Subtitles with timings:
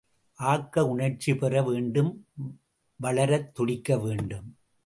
[0.33, 2.27] ஆக்க உணர்ச்சி பெற வேண்டும்
[2.95, 4.57] வளரத் துடிக்க வேண்டும்.